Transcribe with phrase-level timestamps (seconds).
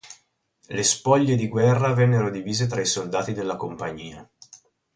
[0.69, 4.27] Le spoglie di guerra vennero divise tra i soldati della Compagnia.